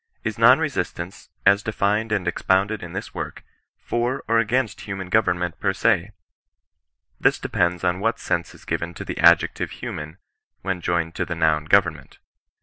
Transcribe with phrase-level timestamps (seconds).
[0.23, 3.43] Is non resistance, as defined and expounded in this work,
[3.77, 6.09] for or against human government ^er se?
[7.19, 10.17] This depends on what sense is given to the adjective human
[10.63, 12.17] when joined to the noun government.